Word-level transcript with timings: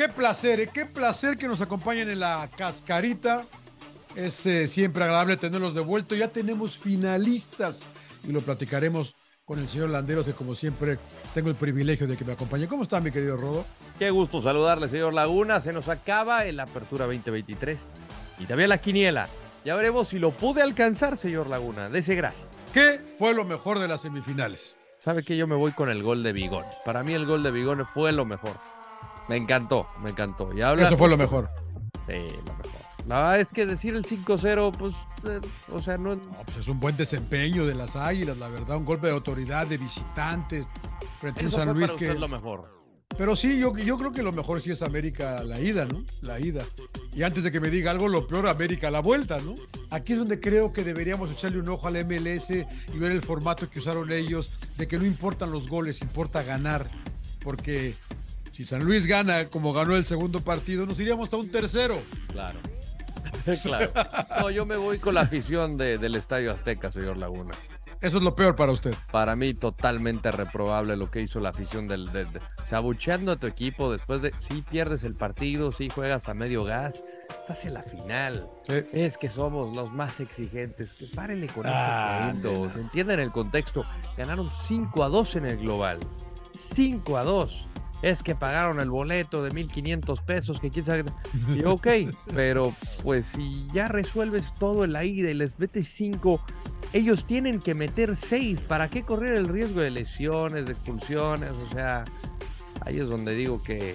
qué 0.00 0.08
placer, 0.08 0.60
eh, 0.60 0.70
qué 0.72 0.86
placer 0.86 1.36
que 1.36 1.46
nos 1.46 1.60
acompañen 1.60 2.08
en 2.08 2.20
la 2.20 2.48
cascarita. 2.56 3.44
Es 4.16 4.46
eh, 4.46 4.66
siempre 4.66 5.04
agradable 5.04 5.36
tenerlos 5.36 5.74
de 5.74 5.82
vuelta. 5.82 6.14
Ya 6.14 6.28
tenemos 6.28 6.78
finalistas 6.78 7.82
y 8.26 8.32
lo 8.32 8.40
platicaremos 8.40 9.14
con 9.44 9.58
el 9.58 9.68
señor 9.68 9.90
Landeros, 9.90 10.24
que 10.24 10.32
como 10.32 10.54
siempre 10.54 10.98
tengo 11.34 11.50
el 11.50 11.54
privilegio 11.54 12.06
de 12.06 12.16
que 12.16 12.24
me 12.24 12.32
acompañe. 12.32 12.66
¿Cómo 12.66 12.82
está, 12.82 12.98
mi 12.98 13.10
querido 13.10 13.36
Rodo? 13.36 13.66
Qué 13.98 14.08
gusto 14.08 14.40
saludarle, 14.40 14.88
señor 14.88 15.12
Laguna. 15.12 15.60
Se 15.60 15.70
nos 15.70 15.86
acaba 15.90 16.46
el 16.46 16.58
Apertura 16.60 17.04
2023 17.04 17.78
y 18.38 18.44
también 18.46 18.70
la 18.70 18.78
quiniela. 18.78 19.28
Ya 19.66 19.74
veremos 19.74 20.08
si 20.08 20.18
lo 20.18 20.30
pude 20.30 20.62
alcanzar, 20.62 21.18
señor 21.18 21.46
Laguna. 21.46 21.90
Dese 21.90 22.14
gracias. 22.14 22.48
¿Qué 22.72 23.00
fue 23.18 23.34
lo 23.34 23.44
mejor 23.44 23.78
de 23.78 23.88
las 23.88 24.00
semifinales? 24.00 24.76
Sabe 24.98 25.22
que 25.22 25.36
yo 25.36 25.46
me 25.46 25.56
voy 25.56 25.72
con 25.72 25.90
el 25.90 26.02
gol 26.02 26.22
de 26.22 26.32
Bigón. 26.32 26.64
Para 26.86 27.02
mí 27.02 27.12
el 27.12 27.26
gol 27.26 27.42
de 27.42 27.50
Bigón 27.50 27.86
fue 27.92 28.12
lo 28.12 28.24
mejor. 28.24 28.56
Me 29.30 29.36
encantó, 29.36 29.86
me 30.02 30.10
encantó. 30.10 30.52
Y 30.52 30.60
habla... 30.60 30.88
Eso 30.88 30.98
fue 30.98 31.08
lo 31.08 31.16
mejor. 31.16 31.48
Sí, 32.08 32.14
lo 32.14 32.52
mejor. 32.56 32.80
La 33.06 33.20
verdad 33.20 33.40
es 33.40 33.52
que 33.52 33.64
decir 33.64 33.94
el 33.94 34.04
5-0, 34.04 34.76
pues, 34.76 34.92
eh, 35.24 35.40
o 35.70 35.80
sea, 35.80 35.96
no... 35.96 36.16
no 36.16 36.32
pues 36.46 36.56
es 36.56 36.66
un 36.66 36.80
buen 36.80 36.96
desempeño 36.96 37.64
de 37.64 37.76
las 37.76 37.94
Águilas, 37.94 38.38
la 38.38 38.48
verdad, 38.48 38.76
un 38.76 38.84
golpe 38.84 39.06
de 39.06 39.12
autoridad 39.12 39.68
de 39.68 39.78
visitantes 39.78 40.66
frente 41.20 41.42
a 41.42 41.44
un 41.44 41.52
San 41.52 41.72
Luis 41.72 41.92
que 41.92 42.10
es 42.10 42.18
lo 42.18 42.26
mejor. 42.26 42.80
Pero 43.16 43.36
sí, 43.36 43.56
yo, 43.56 43.72
yo 43.76 43.96
creo 43.98 44.10
que 44.10 44.24
lo 44.24 44.32
mejor 44.32 44.60
sí 44.60 44.72
es 44.72 44.82
América 44.82 45.44
la 45.44 45.60
ida, 45.60 45.84
¿no? 45.84 46.02
La 46.22 46.40
ida. 46.40 46.64
Y 47.14 47.22
antes 47.22 47.44
de 47.44 47.52
que 47.52 47.60
me 47.60 47.70
diga 47.70 47.92
algo, 47.92 48.08
lo 48.08 48.26
peor, 48.26 48.48
América 48.48 48.90
la 48.90 48.98
vuelta, 48.98 49.36
¿no? 49.38 49.54
Aquí 49.90 50.14
es 50.14 50.18
donde 50.18 50.40
creo 50.40 50.72
que 50.72 50.82
deberíamos 50.82 51.30
echarle 51.30 51.60
un 51.60 51.68
ojo 51.68 51.86
al 51.86 52.04
MLS 52.04 52.50
y 52.50 52.98
ver 52.98 53.12
el 53.12 53.22
formato 53.22 53.70
que 53.70 53.78
usaron 53.78 54.10
ellos, 54.10 54.50
de 54.76 54.88
que 54.88 54.98
no 54.98 55.06
importan 55.06 55.52
los 55.52 55.68
goles, 55.68 56.02
importa 56.02 56.42
ganar. 56.42 56.88
Porque 57.44 57.94
si 58.60 58.66
San 58.66 58.84
Luis 58.84 59.06
gana 59.06 59.46
como 59.46 59.72
ganó 59.72 59.96
el 59.96 60.04
segundo 60.04 60.42
partido, 60.42 60.84
nos 60.84 61.00
iríamos 61.00 61.32
a 61.32 61.38
un 61.38 61.50
tercero. 61.50 61.98
Claro. 62.30 62.58
claro. 63.62 63.90
No, 64.38 64.50
yo 64.50 64.66
me 64.66 64.76
voy 64.76 64.98
con 64.98 65.14
la 65.14 65.22
afición 65.22 65.78
de, 65.78 65.96
del 65.96 66.14
Estadio 66.14 66.52
Azteca, 66.52 66.90
señor 66.90 67.16
Laguna. 67.16 67.52
Eso 68.02 68.18
es 68.18 68.22
lo 68.22 68.34
peor 68.36 68.56
para 68.56 68.72
usted. 68.72 68.94
Para 69.10 69.34
mí, 69.34 69.54
totalmente 69.54 70.30
reprobable 70.30 70.94
lo 70.98 71.10
que 71.10 71.22
hizo 71.22 71.40
la 71.40 71.48
afición 71.50 71.88
del. 71.88 72.12
del, 72.12 72.30
del 72.32 72.42
chabucheando 72.68 73.32
a 73.32 73.36
tu 73.36 73.46
equipo 73.46 73.90
después 73.90 74.20
de. 74.20 74.34
Si 74.38 74.60
pierdes 74.60 75.04
el 75.04 75.14
partido, 75.14 75.72
si 75.72 75.88
juegas 75.88 76.28
a 76.28 76.34
medio 76.34 76.62
gas, 76.62 77.00
estás 77.40 77.64
en 77.64 77.72
la 77.72 77.82
final. 77.82 78.46
Sí. 78.66 78.74
Es 78.92 79.16
que 79.16 79.30
somos 79.30 79.74
los 79.74 79.90
más 79.90 80.20
exigentes. 80.20 80.92
Que 80.92 81.06
párenle 81.06 81.46
con 81.46 81.64
Ah, 81.66 82.32
esos 82.34 82.42
momentos. 82.44 82.76
nena. 82.76 82.82
Entienden 82.88 83.20
el 83.20 83.30
contexto. 83.32 83.86
Ganaron 84.18 84.50
5 84.66 85.02
a 85.02 85.08
2 85.08 85.36
en 85.36 85.46
el 85.46 85.56
global. 85.56 85.98
5 86.74 87.16
a 87.16 87.24
2. 87.24 87.66
Es 88.02 88.22
que 88.22 88.34
pagaron 88.34 88.80
el 88.80 88.90
boleto 88.90 89.42
de 89.42 89.50
1500 89.50 90.22
pesos, 90.22 90.60
que 90.60 90.70
quién 90.70 90.84
sabe. 90.84 91.04
Y 91.54 91.64
ok, 91.64 91.88
pero 92.34 92.72
pues 93.02 93.26
si 93.26 93.66
ya 93.72 93.88
resuelves 93.88 94.54
todo 94.58 94.84
en 94.84 94.92
la 94.92 95.04
ida 95.04 95.30
y 95.30 95.34
les 95.34 95.58
metes 95.58 95.88
5, 95.88 96.40
ellos 96.92 97.24
tienen 97.24 97.60
que 97.60 97.74
meter 97.74 98.16
6. 98.16 98.60
¿Para 98.62 98.88
qué 98.88 99.02
correr 99.02 99.34
el 99.34 99.48
riesgo 99.48 99.80
de 99.80 99.90
lesiones, 99.90 100.66
de 100.66 100.72
expulsiones? 100.72 101.50
O 101.50 101.72
sea, 101.72 102.04
ahí 102.80 102.98
es 102.98 103.08
donde 103.08 103.34
digo 103.34 103.62
que 103.62 103.94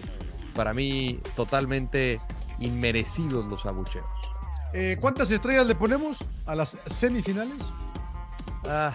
para 0.56 0.73
mí 0.73 1.20
totalmente 1.36 2.20
inmerecidos 2.59 3.45
los 3.45 3.66
abucheos. 3.66 4.06
Eh, 4.73 4.98
¿Cuántas 5.00 5.31
estrellas 5.31 5.66
le 5.67 5.76
ponemos 5.76 6.17
a 6.45 6.56
las 6.56 6.70
semifinales? 6.70 7.58
Ah, 8.67 8.94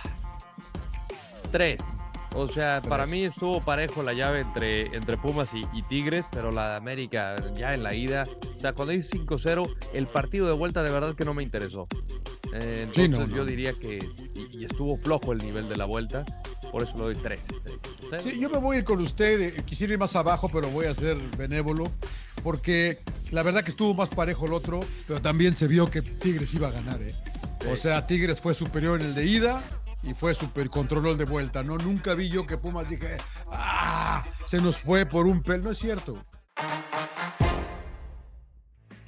tres. 1.51 2.00
O 2.35 2.47
sea, 2.49 2.81
para 2.81 3.07
mí 3.07 3.25
estuvo 3.25 3.61
parejo 3.61 4.03
la 4.03 4.13
llave 4.13 4.41
entre, 4.41 4.95
entre 4.97 5.17
Pumas 5.17 5.49
y, 5.53 5.67
y 5.77 5.83
Tigres, 5.83 6.27
pero 6.31 6.51
la 6.53 6.71
de 6.71 6.77
América 6.77 7.35
ya 7.57 7.75
en 7.75 7.83
la 7.83 7.95
ida. 7.95 8.25
O 8.57 8.61
sea, 8.61 8.73
cuando 8.73 8.93
dice 8.93 9.11
5-0, 9.19 9.69
el 9.95 10.07
partido 10.07 10.47
de 10.47 10.53
vuelta 10.53 10.83
de 10.83 10.93
verdad 10.93 11.15
que 11.15 11.25
no 11.25 11.35
me 11.35 11.43
interesó. 11.43 11.89
Eh, 12.53 12.89
Sí, 12.95 13.03
entonces 13.03 13.11
no, 13.11 13.27
no. 13.27 13.37
yo 13.37 13.45
diría 13.45 13.73
que 13.73 13.99
y, 14.35 14.59
y 14.59 14.65
estuvo 14.65 14.97
flojo 14.99 15.33
el 15.33 15.39
nivel 15.39 15.69
de 15.69 15.77
la 15.77 15.85
vuelta. 15.87 16.25
Por 16.71 16.83
eso 16.85 16.93
le 16.99 17.03
doy 17.03 17.17
tres. 17.17 17.45
Sí, 18.23 18.39
yo 18.39 18.49
me 18.49 18.59
voy 18.59 18.77
a 18.77 18.79
ir 18.81 18.85
con 18.85 19.01
usted. 19.01 19.41
eh, 19.41 19.63
Quisiera 19.65 19.93
ir 19.93 19.99
más 19.99 20.15
abajo, 20.15 20.49
pero 20.53 20.69
voy 20.69 20.87
a 20.87 20.95
ser 20.95 21.17
benévolo. 21.37 21.91
Porque 22.45 22.97
la 23.33 23.43
verdad 23.43 23.65
que 23.65 23.71
estuvo 23.73 23.93
más 23.93 24.09
parejo 24.09 24.47
el 24.47 24.53
otro, 24.53 24.81
pero 25.09 25.21
también 25.21 25.57
se 25.57 25.67
vio 25.67 25.91
que 25.91 26.01
Tigres 26.01 26.55
iba 26.55 26.69
a 26.69 26.71
ganar. 26.71 27.03
¿eh? 27.03 27.13
O 27.73 27.77
sea, 27.77 28.07
Tigres 28.07 28.41
fue 28.41 28.55
superior 28.55 29.01
en 29.01 29.09
el 29.09 29.15
de 29.15 29.27
ida 29.27 29.63
y 30.03 30.15
fue 30.15 30.35
super 30.35 30.69
controló 30.71 31.11
el 31.13 31.19
de 31.19 31.25
vuelta. 31.25 31.63
No, 31.63 31.77
nunca 31.77 32.15
vi 32.15 32.29
yo 32.29 32.47
que 32.47 32.57
Pumas 32.57 32.89
dije, 32.89 33.17
¡ah! 33.53 34.25
Se 34.47 34.61
nos 34.61 34.79
fue 34.79 35.07
por 35.07 35.27
un 35.27 35.43
pel. 35.43 35.63
No 35.63 35.71
es 35.71 35.79
cierto. 35.79 36.19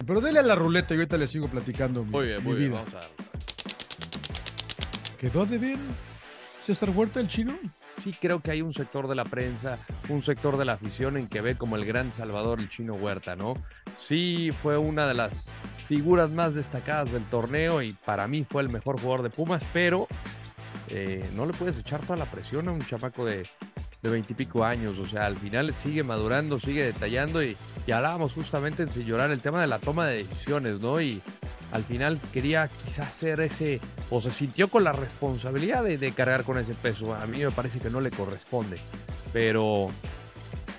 Pero 0.07 0.21
dele 0.21 0.41
a 0.41 0.43
la 0.43 0.57
ruleta 0.57 0.95
y 0.95 0.97
ahorita 0.99 1.17
le 1.17 1.27
sigo 1.27 1.49
platicando 1.49 2.05
mi, 2.05 2.11
Muy 2.11 2.27
bien, 2.27 2.39
mi 2.39 2.51
muy 2.51 2.57
bien. 2.59 2.71
vida. 2.73 2.85
Vamos 2.85 2.95
a. 2.95 3.09
¿Quedó 5.17 5.47
de 5.47 5.59
ver 5.59 5.79
César 6.61 6.91
Huerta 6.91 7.21
el 7.21 7.29
chino? 7.29 7.57
Sí 8.03 8.17
creo 8.21 8.41
que 8.41 8.51
hay 8.51 8.63
un 8.63 8.73
sector 8.73 9.07
de 9.07 9.15
la 9.15 9.25
prensa, 9.25 9.79
un 10.09 10.23
sector 10.25 10.57
de 10.57 10.65
la 10.65 10.73
afición 10.73 11.17
en 11.17 11.29
que 11.29 11.41
ve 11.41 11.57
como 11.57 11.77
el 11.77 11.85
gran 11.85 12.13
salvador 12.13 12.59
el 12.59 12.69
chino 12.69 12.95
Huerta, 12.95 13.37
¿no? 13.37 13.55
Sí 13.95 14.51
fue 14.63 14.77
una 14.77 15.07
de 15.07 15.15
las 15.15 15.53
figuras 15.87 16.31
más 16.31 16.55
destacadas 16.55 17.13
del 17.13 17.25
torneo 17.27 17.81
y 17.83 17.93
para 17.93 18.27
mí 18.27 18.45
fue 18.49 18.63
el 18.63 18.71
mejor 18.71 19.01
jugador 19.01 19.23
de 19.23 19.31
Pumas, 19.31 19.63
pero 19.73 20.09
eh, 20.93 21.29
no 21.35 21.47
le 21.47 21.53
puedes 21.53 21.79
echar 21.79 22.01
toda 22.01 22.17
la 22.17 22.27
presión 22.27 22.69
a 22.69 22.73
un 22.73 22.81
chamaco 22.81 23.25
de 23.25 23.47
de 24.03 24.11
veintipico 24.11 24.65
años, 24.65 24.99
o 24.99 25.05
sea, 25.05 25.27
al 25.27 25.37
final 25.37 25.73
sigue 25.73 26.03
madurando, 26.03 26.59
sigue 26.59 26.85
detallando 26.85 27.43
y, 27.43 27.57
hablábamos 27.93 28.33
justamente 28.33 28.83
en 28.83 28.91
Sin 28.91 29.07
Llorar 29.07 29.31
el 29.31 29.43
tema 29.43 29.61
de 29.61 29.69
la 29.69 29.79
toma 29.79 30.07
de 30.07 30.19
decisiones, 30.19 30.81
¿no? 30.81 31.01
Y 31.01 31.23
al 31.73 31.85
final 31.85 32.21
quería 32.33 32.69
quizás 32.69 33.15
ser 33.15 33.41
ese, 33.41 33.81
o 34.11 34.21
se 34.21 34.31
sintió 34.31 34.69
con 34.69 34.83
la 34.83 34.93
responsabilidad 34.93 35.85
de, 35.85 35.99
de 35.99 36.13
cargar 36.13 36.43
con 36.45 36.59
ese 36.59 36.75
peso. 36.75 37.15
A 37.15 37.27
mí 37.27 37.39
me 37.39 37.51
parece 37.51 37.79
que 37.79 37.91
no 37.91 38.01
le 38.01 38.11
corresponde, 38.11 38.79
pero 39.33 39.89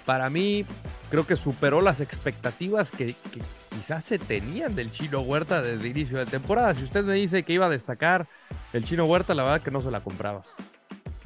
para 0.06 0.30
mí 0.30 0.66
creo 1.10 1.26
que 1.26 1.38
superó 1.38 1.82
las 1.82 2.02
expectativas 2.02 2.92
que, 2.92 3.16
que 3.32 3.42
quizás 3.70 4.04
se 4.04 4.20
tenían 4.20 4.76
del 4.76 4.92
Chino 4.92 5.22
Huerta 5.22 5.62
desde 5.62 5.80
el 5.80 5.86
inicio 5.86 6.18
de 6.18 6.26
temporada. 6.26 6.74
Si 6.74 6.84
usted 6.84 7.04
me 7.06 7.14
dice 7.14 7.44
que 7.44 7.54
iba 7.54 7.68
a 7.68 7.70
destacar 7.70 8.28
el 8.74 8.84
Chino 8.84 9.06
Huerta, 9.06 9.34
la 9.34 9.44
verdad 9.44 9.62
que 9.62 9.72
no 9.72 9.82
se 9.82 9.92
la 9.92 10.02
compraba. 10.02 10.44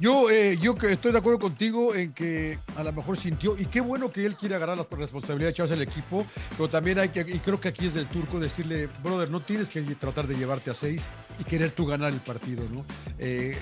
Yo, 0.00 0.30
eh, 0.30 0.56
estoy 0.90 1.10
de 1.10 1.18
acuerdo 1.18 1.40
contigo 1.40 1.92
en 1.92 2.12
que 2.12 2.56
a 2.76 2.84
lo 2.84 2.92
mejor 2.92 3.18
sintió, 3.18 3.58
y 3.58 3.66
qué 3.66 3.80
bueno 3.80 4.12
que 4.12 4.24
él 4.24 4.36
quiere 4.36 4.54
agarrar 4.54 4.78
la 4.78 4.86
responsabilidad 4.88 5.48
de 5.48 5.50
echarse 5.50 5.74
al 5.74 5.82
equipo, 5.82 6.24
pero 6.56 6.68
también 6.68 7.00
hay 7.00 7.08
que, 7.08 7.20
y 7.22 7.40
creo 7.40 7.60
que 7.60 7.66
aquí 7.68 7.86
es 7.86 7.94
del 7.94 8.06
turco 8.06 8.38
decirle, 8.38 8.88
brother, 9.02 9.28
no 9.28 9.40
tienes 9.40 9.70
que 9.70 9.80
tratar 9.96 10.28
de 10.28 10.36
llevarte 10.36 10.70
a 10.70 10.74
seis 10.74 11.02
y 11.40 11.44
querer 11.44 11.72
tú 11.72 11.84
ganar 11.84 12.12
el 12.12 12.20
partido, 12.20 12.62
¿no? 12.70 12.84
Eh, 13.18 13.58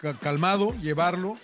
ca- 0.00 0.14
calmado, 0.14 0.74
llevarlo. 0.82 1.36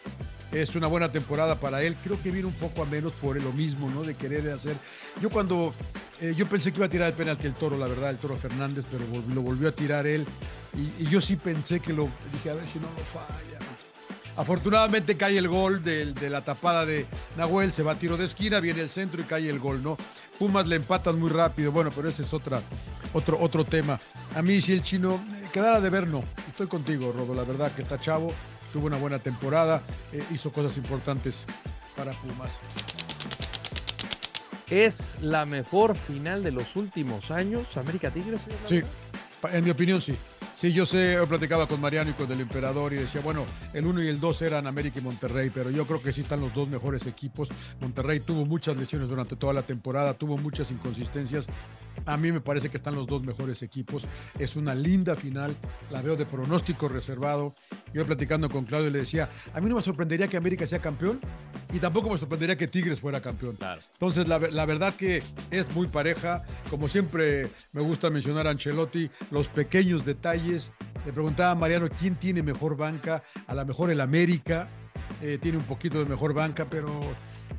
Es 0.50 0.74
una 0.74 0.88
buena 0.88 1.12
temporada 1.12 1.60
para 1.60 1.80
él. 1.84 1.94
Creo 2.02 2.20
que 2.20 2.32
viene 2.32 2.48
un 2.48 2.54
poco 2.54 2.82
a 2.82 2.86
menos 2.86 3.12
por 3.12 3.40
lo 3.40 3.52
mismo, 3.52 3.88
¿no? 3.88 4.02
De 4.02 4.16
querer 4.16 4.50
hacer. 4.50 4.74
Yo 5.22 5.30
cuando. 5.30 5.72
eh, 6.20 6.34
yo 6.36 6.44
pensé 6.46 6.72
que 6.72 6.78
iba 6.78 6.86
a 6.86 6.90
tirar 6.90 7.06
el 7.06 7.14
penalti 7.14 7.46
el 7.46 7.54
toro, 7.54 7.78
la 7.78 7.86
verdad, 7.86 8.10
el 8.10 8.16
toro 8.16 8.36
Fernández, 8.36 8.84
pero 8.90 9.04
lo 9.32 9.42
volvió 9.42 9.68
a 9.68 9.72
tirar 9.72 10.08
él. 10.08 10.26
Y, 10.76 11.02
y 11.04 11.08
yo 11.08 11.20
sí 11.20 11.36
pensé 11.36 11.80
que 11.80 11.92
lo. 11.92 12.08
Dije, 12.32 12.50
a 12.50 12.54
ver 12.54 12.66
si 12.66 12.78
no 12.78 12.86
lo 12.86 13.04
falla. 13.04 13.58
Afortunadamente 14.36 15.16
cae 15.16 15.36
el 15.36 15.48
gol 15.48 15.82
del- 15.84 16.14
de, 16.14 16.30
la 16.30 16.42
tapada 16.44 16.86
de 16.86 17.04
Nahuel, 17.36 17.72
se 17.72 17.82
va 17.82 17.92
a 17.92 17.94
tiro 17.96 18.16
de 18.16 18.24
esquina, 18.24 18.60
viene 18.60 18.80
el 18.80 18.88
centro 18.88 19.20
y 19.20 19.24
cae 19.24 19.50
el 19.50 19.58
gol, 19.58 19.82
¿no? 19.82 19.98
Pumas 20.38 20.66
le 20.66 20.76
empatan 20.76 21.18
muy 21.18 21.28
rápido, 21.30 21.72
bueno, 21.72 21.90
pero 21.94 22.08
ese 22.08 22.22
es 22.22 22.32
otra, 22.32 22.62
otro, 23.12 23.38
otro 23.40 23.64
tema. 23.64 24.00
A 24.34 24.40
mí 24.40 24.60
si 24.62 24.72
el 24.72 24.82
chino 24.82 25.20
eh, 25.34 25.44
quedara 25.52 25.80
de 25.80 25.90
ver, 25.90 26.06
no. 26.06 26.24
Estoy 26.48 26.68
contigo, 26.68 27.12
Rodo, 27.12 27.34
la 27.34 27.44
verdad 27.44 27.70
que 27.72 27.82
está 27.82 27.98
chavo, 27.98 28.32
tuvo 28.72 28.86
una 28.86 28.96
buena 28.96 29.18
temporada, 29.18 29.82
eh, 30.12 30.22
hizo 30.30 30.50
cosas 30.52 30.76
importantes 30.78 31.44
para 31.96 32.12
Pumas. 32.12 32.60
¿Es 34.70 35.16
la 35.20 35.44
mejor 35.44 35.96
final 35.96 36.42
de 36.44 36.52
los 36.52 36.76
últimos 36.76 37.30
años, 37.32 37.76
América 37.76 38.10
Tigres? 38.10 38.42
Sí, 38.64 38.80
en 39.52 39.64
mi 39.64 39.70
opinión 39.70 40.00
sí. 40.00 40.16
Sí, 40.60 40.74
yo 40.74 40.84
sé, 40.84 41.14
yo 41.14 41.26
platicaba 41.26 41.66
con 41.66 41.80
Mariano 41.80 42.10
y 42.10 42.12
con 42.12 42.30
el 42.30 42.38
emperador 42.38 42.92
y 42.92 42.96
decía, 42.96 43.22
bueno, 43.22 43.46
el 43.72 43.86
1 43.86 44.02
y 44.02 44.08
el 44.08 44.20
2 44.20 44.42
eran 44.42 44.66
América 44.66 44.98
y 44.98 45.02
Monterrey, 45.02 45.48
pero 45.48 45.70
yo 45.70 45.86
creo 45.86 46.02
que 46.02 46.12
sí 46.12 46.20
están 46.20 46.42
los 46.42 46.52
dos 46.52 46.68
mejores 46.68 47.06
equipos. 47.06 47.48
Monterrey 47.80 48.20
tuvo 48.20 48.44
muchas 48.44 48.76
lesiones 48.76 49.08
durante 49.08 49.36
toda 49.36 49.54
la 49.54 49.62
temporada, 49.62 50.12
tuvo 50.12 50.36
muchas 50.36 50.70
inconsistencias. 50.70 51.46
A 52.06 52.16
mí 52.16 52.32
me 52.32 52.40
parece 52.40 52.70
que 52.70 52.76
están 52.76 52.94
los 52.94 53.06
dos 53.06 53.22
mejores 53.22 53.62
equipos. 53.62 54.06
Es 54.38 54.56
una 54.56 54.74
linda 54.74 55.16
final, 55.16 55.54
la 55.90 56.02
veo 56.02 56.16
de 56.16 56.26
pronóstico 56.26 56.88
reservado. 56.88 57.54
Yo 57.92 58.04
platicando 58.04 58.48
con 58.48 58.64
Claudio 58.64 58.90
le 58.90 59.00
decía, 59.00 59.28
a 59.52 59.60
mí 59.60 59.68
no 59.68 59.76
me 59.76 59.82
sorprendería 59.82 60.28
que 60.28 60.36
América 60.36 60.66
sea 60.66 60.78
campeón 60.78 61.20
y 61.72 61.78
tampoco 61.78 62.10
me 62.10 62.18
sorprendería 62.18 62.56
que 62.56 62.68
Tigres 62.68 63.00
fuera 63.00 63.20
campeón. 63.20 63.56
Claro. 63.56 63.80
Entonces, 63.92 64.26
la 64.28 64.66
verdad 64.66 64.94
que 64.94 65.22
es 65.50 65.74
muy 65.74 65.86
pareja. 65.86 66.42
Como 66.68 66.88
siempre 66.88 67.48
me 67.72 67.82
gusta 67.82 68.10
mencionar 68.10 68.46
a 68.46 68.50
Ancelotti, 68.50 69.10
los 69.30 69.48
pequeños 69.48 70.04
detalles. 70.04 70.72
Le 71.06 71.12
preguntaba 71.12 71.52
a 71.52 71.54
Mariano 71.54 71.88
quién 71.98 72.16
tiene 72.16 72.42
mejor 72.42 72.76
banca. 72.76 73.22
A 73.46 73.54
lo 73.54 73.64
mejor 73.64 73.90
el 73.90 74.00
América 74.00 74.68
eh, 75.22 75.38
tiene 75.40 75.58
un 75.58 75.64
poquito 75.64 75.98
de 75.98 76.06
mejor 76.06 76.34
banca, 76.34 76.66
pero 76.68 77.00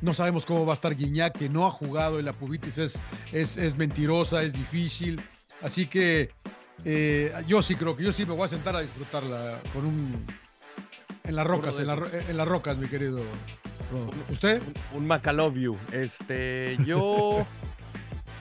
No 0.02 0.12
sabemos 0.12 0.44
cómo 0.44 0.66
va 0.66 0.72
a 0.72 0.74
estar 0.74 0.94
Guiñac, 0.94 1.38
que 1.38 1.48
no 1.48 1.64
ha 1.64 1.70
jugado 1.70 2.18
y 2.18 2.24
la 2.24 2.32
pubitis 2.32 2.76
es, 2.76 3.00
es, 3.30 3.56
es 3.56 3.76
mentirosa, 3.76 4.42
es 4.42 4.52
difícil. 4.52 5.20
Así 5.62 5.86
que 5.86 6.30
eh, 6.84 7.32
yo 7.46 7.62
sí 7.62 7.76
creo 7.76 7.96
que 7.96 8.02
yo 8.02 8.12
sí 8.12 8.26
me 8.26 8.34
voy 8.34 8.44
a 8.44 8.48
sentar 8.48 8.74
a 8.74 8.80
disfrutarla 8.80 9.58
con 9.72 9.86
un. 9.86 10.26
En 11.24 11.36
las 11.36 11.46
rocas, 11.46 11.78
en, 11.78 11.88
en 12.28 12.36
las 12.36 12.48
rocas, 12.48 12.76
mi 12.76 12.88
querido. 12.88 13.22
¿Usted? 14.28 14.60
Un, 14.94 15.10
un 15.10 15.78
Este, 15.92 16.76
yo. 16.84 17.46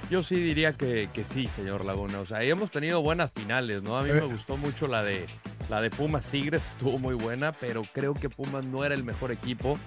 Yo 0.09 0.23
sí 0.23 0.35
diría 0.35 0.73
que, 0.73 1.09
que, 1.13 1.23
sí, 1.23 1.47
señor 1.47 1.85
Laguna. 1.85 2.19
O 2.19 2.25
sea, 2.25 2.43
hemos 2.43 2.69
tenido 2.69 3.01
buenas 3.01 3.31
finales, 3.31 3.81
¿no? 3.81 3.97
A 3.97 4.03
mí 4.03 4.09
me 4.09 4.17
eh. 4.17 4.21
gustó 4.21 4.57
mucho 4.57 4.87
la 4.87 5.03
de 5.03 5.25
la 5.71 5.81
de 5.81 5.89
Pumas 5.89 6.27
Tigres, 6.27 6.71
estuvo 6.71 6.99
muy 6.99 7.15
buena, 7.15 7.53
pero 7.53 7.83
creo 7.93 8.13
que 8.13 8.29
Pumas 8.29 8.65
no 8.65 8.83
era 8.83 8.93
el 8.93 9.05
mejor 9.05 9.31
equipo 9.31 9.79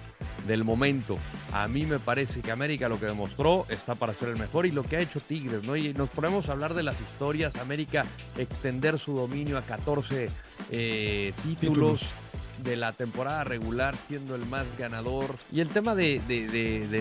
del 0.47 0.63
momento. 0.63 1.19
A 1.53 1.67
mí 1.67 1.85
me 1.85 1.99
parece 1.99 2.41
que 2.41 2.51
América 2.51 2.89
lo 2.89 2.99
que 2.99 3.05
demostró 3.05 3.67
está 3.69 3.93
para 3.93 4.11
ser 4.11 4.29
el 4.29 4.35
mejor 4.35 4.65
y 4.65 4.71
lo 4.71 4.81
que 4.81 4.97
ha 4.97 4.99
hecho 4.99 5.19
Tigres, 5.19 5.61
¿no? 5.63 5.75
Y 5.75 5.93
nos 5.93 6.09
ponemos 6.09 6.49
a 6.49 6.53
hablar 6.53 6.73
de 6.73 6.81
las 6.81 6.99
historias, 7.01 7.57
América 7.57 8.03
extender 8.35 8.97
su 8.97 9.13
dominio 9.13 9.59
a 9.59 9.61
14 9.61 10.31
eh, 10.71 11.33
títulos 11.43 12.01
de 12.63 12.77
la 12.77 12.93
temporada 12.93 13.43
regular 13.43 13.95
siendo 13.95 14.33
el 14.33 14.47
más 14.47 14.65
ganador. 14.79 15.35
Y 15.51 15.61
el 15.61 15.67
tema 15.67 15.93
de, 15.93 16.19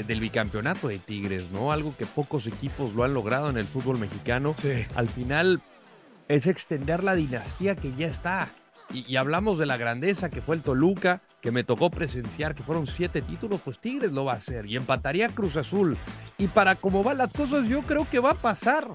del 0.07 0.21
bicampeonato 0.21 0.89
de 0.89 0.99
Tigres, 0.99 1.51
¿no? 1.51 1.73
Algo 1.73 1.97
que 1.97 2.05
pocos 2.05 2.47
equipos 2.47 2.93
lo 2.93 3.03
han 3.03 3.15
logrado 3.15 3.49
en 3.49 3.57
el 3.57 3.65
fútbol 3.65 3.99
mexicano. 3.99 4.55
Al 4.95 5.09
final 5.09 5.63
es 6.29 6.47
extender 6.47 7.03
la 7.03 7.15
dinastía 7.15 7.77
que 7.77 7.91
ya 7.95 8.09
está. 8.09 8.51
Y, 8.93 9.17
hablamos 9.17 9.59
de 9.59 9.67
la 9.67 9.77
grandeza 9.77 10.31
que 10.31 10.41
fue 10.41 10.57
el 10.57 10.63
Toluca, 10.63 11.21
que 11.41 11.51
me 11.51 11.65
tocó 11.65 11.91
presenciar, 11.91 12.55
que 12.55 12.63
fueron 12.63 12.87
siete 12.87 13.23
títulos, 13.23 13.61
pues 13.65 13.79
Tigres 13.79 14.13
lo 14.13 14.25
va 14.25 14.33
a 14.33 14.37
hacer 14.37 14.67
y 14.67 14.77
empataría 14.77 15.29
Cruz 15.29 15.57
Azul. 15.57 15.97
Y 16.39 16.47
para 16.49 16.77
cómo 16.77 17.03
van 17.03 17.19
las 17.19 17.33
cosas, 17.33 17.67
yo 17.67 17.83
creo 17.83 18.07
que 18.09 18.19
va 18.19 18.33
a 18.33 18.35
pasar 18.35 18.87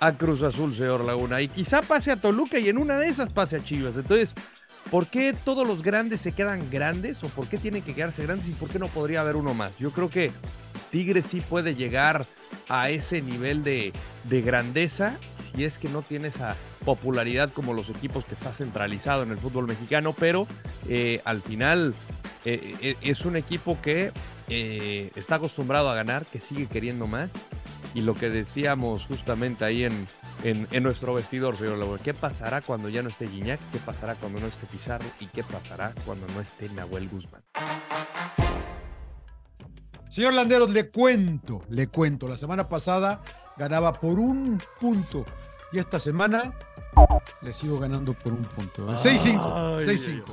a 0.00 0.12
Cruz 0.12 0.42
Azul, 0.42 0.74
señor 0.74 1.04
Laguna. 1.04 1.40
Y 1.40 1.48
quizá 1.48 1.82
pase 1.82 2.12
a 2.12 2.20
Toluca 2.20 2.58
y 2.58 2.68
en 2.68 2.78
una 2.78 2.98
de 2.98 3.08
esas 3.08 3.32
pase 3.32 3.56
a 3.56 3.64
Chivas. 3.64 3.96
Entonces, 3.96 4.34
¿Por 4.90 5.06
qué 5.08 5.34
todos 5.44 5.68
los 5.68 5.82
grandes 5.82 6.22
se 6.22 6.32
quedan 6.32 6.70
grandes 6.70 7.22
o 7.22 7.28
por 7.28 7.46
qué 7.46 7.58
tienen 7.58 7.82
que 7.82 7.94
quedarse 7.94 8.22
grandes 8.22 8.48
y 8.48 8.52
por 8.52 8.70
qué 8.70 8.78
no 8.78 8.88
podría 8.88 9.20
haber 9.20 9.36
uno 9.36 9.52
más? 9.52 9.76
Yo 9.76 9.90
creo 9.90 10.08
que 10.08 10.32
Tigres 10.90 11.26
sí 11.26 11.40
puede 11.40 11.74
llegar 11.74 12.26
a 12.68 12.90
ese 12.90 13.22
nivel 13.22 13.64
de, 13.64 13.92
grandeza 14.24 15.18
si 15.34 15.64
es 15.64 15.78
que 15.78 15.88
no 15.88 16.02
tiene 16.02 16.28
esa 16.28 16.56
popularidad 16.84 17.50
como 17.52 17.74
los 17.74 17.88
equipos 17.90 18.24
que 18.24 18.34
está 18.34 18.52
centralizado 18.52 19.22
en 19.22 19.30
el 19.30 19.38
fútbol 19.38 19.66
mexicano, 19.66 20.14
pero 20.18 20.46
eh, 20.88 21.20
al 21.24 21.40
final 21.40 21.94
eh, 22.44 22.74
eh, 22.80 22.96
es 23.00 23.24
un 23.24 23.36
equipo 23.36 23.78
que 23.82 24.12
está 24.48 25.34
acostumbrado 25.34 25.90
a 25.90 25.94
ganar, 25.94 26.24
que 26.24 26.40
sigue 26.40 26.66
queriendo 26.66 27.06
más 27.06 27.30
y 27.94 28.00
lo 28.00 28.14
que 28.14 28.30
decíamos 28.30 29.06
justamente 29.06 29.64
ahí 29.64 29.84
en, 29.84 30.06
en, 30.42 30.82
nuestro 30.82 31.14
vestidor, 31.14 31.56
señor 31.56 31.78
Laguna. 31.78 32.00
¿Qué 32.02 32.14
pasará 32.14 32.60
cuando 32.60 32.88
ya 32.88 33.02
no 33.02 33.08
esté 33.08 33.26
Guiñac? 33.26 33.60
¿Qué 33.72 33.78
pasará 33.78 34.14
cuando 34.14 34.40
no 34.40 34.46
esté 34.46 34.66
Pizarro? 34.66 35.06
¿Y 35.20 35.26
qué 35.26 35.42
pasará 35.42 35.92
cuando 36.04 36.26
no 36.34 36.40
esté 36.40 36.68
Nahuel 36.70 37.08
Guzmán? 37.08 37.42
Señor 40.08 40.34
Landeros, 40.34 40.70
le 40.70 40.88
cuento, 40.90 41.62
le 41.68 41.88
cuento. 41.88 42.28
La 42.28 42.36
semana 42.36 42.68
pasada 42.68 43.20
ganaba 43.56 43.92
por 43.92 44.18
un 44.18 44.60
punto 44.80 45.24
y 45.72 45.78
esta 45.78 45.98
semana 45.98 46.52
le 47.42 47.52
sigo 47.52 47.78
ganando 47.78 48.14
por 48.14 48.32
un 48.32 48.42
punto. 48.42 48.86
6-5, 48.88 49.84
6-5. 49.84 50.24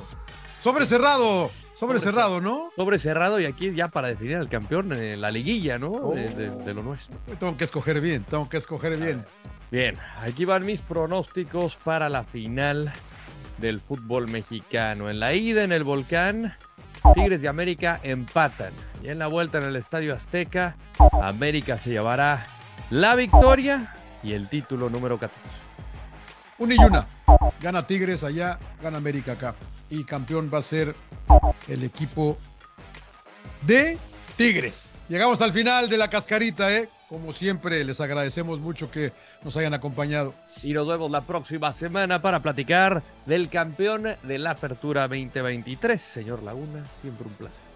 Sobre 0.58 0.86
cerrado, 0.86 1.50
sobre, 1.74 2.00
cerrado, 2.00 2.40
¿no? 2.40 2.70
Sobre 2.74 2.98
cerrado 2.98 3.38
y 3.38 3.44
aquí 3.44 3.72
ya 3.74 3.88
para 3.88 4.08
definir 4.08 4.36
al 4.36 4.48
campeón 4.48 4.92
en 4.94 5.20
la 5.20 5.30
liguilla, 5.30 5.78
¿no? 5.78 6.10
de, 6.10 6.50
de, 6.50 6.74
lo 6.74 6.82
nuestro. 6.82 7.18
Tengo 7.38 7.56
que 7.56 7.64
escoger 7.64 8.00
bien, 8.00 8.24
tengo 8.24 8.48
que 8.48 8.56
escoger 8.56 8.96
bien. 8.96 9.24
Bien, 9.70 9.98
aquí 10.20 10.44
van 10.44 10.64
mis 10.64 10.80
pronósticos 10.80 11.76
para 11.76 12.08
la 12.08 12.24
final 12.24 12.92
del 13.58 13.80
fútbol 13.80 14.28
mexicano. 14.28 15.10
En 15.10 15.20
la 15.20 15.34
ida 15.34 15.64
en 15.64 15.72
el 15.72 15.84
volcán, 15.84 16.54
Tigres 17.14 17.40
de 17.40 17.48
América 17.48 18.00
empatan. 18.02 18.72
Y 19.02 19.08
en 19.08 19.18
la 19.18 19.26
vuelta 19.26 19.58
en 19.58 19.64
el 19.64 19.76
Estadio 19.76 20.14
Azteca, 20.14 20.76
América 21.22 21.78
se 21.78 21.90
llevará 21.90 22.46
la 22.90 23.14
victoria 23.14 23.94
y 24.22 24.32
el 24.32 24.48
título 24.48 24.90
número 24.90 25.18
14. 25.18 25.40
Un 26.58 26.72
y 26.72 26.76
una. 26.76 27.06
Gana 27.60 27.86
Tigres 27.86 28.24
allá, 28.24 28.58
gana 28.82 28.98
América 28.98 29.32
acá. 29.32 29.54
Y 29.90 30.04
campeón 30.04 30.50
va 30.52 30.58
a 30.58 30.62
ser 30.62 30.94
el 31.68 31.84
equipo 31.84 32.36
de 33.62 33.98
Tigres. 34.36 34.90
Llegamos 35.08 35.40
al 35.40 35.52
final 35.52 35.88
de 35.88 35.98
la 35.98 36.08
cascarita, 36.08 36.72
¿eh? 36.72 36.88
Como 37.08 37.32
siempre, 37.32 37.84
les 37.84 38.00
agradecemos 38.00 38.58
mucho 38.58 38.90
que 38.90 39.12
nos 39.44 39.56
hayan 39.56 39.74
acompañado. 39.74 40.34
Y 40.64 40.72
nos 40.72 40.88
vemos 40.88 41.10
la 41.10 41.20
próxima 41.20 41.72
semana 41.72 42.20
para 42.20 42.40
platicar 42.40 43.02
del 43.26 43.48
campeón 43.48 44.16
de 44.24 44.38
la 44.38 44.52
Apertura 44.52 45.02
2023. 45.02 46.00
Señor 46.00 46.42
Laguna, 46.42 46.84
siempre 47.00 47.28
un 47.28 47.34
placer. 47.34 47.75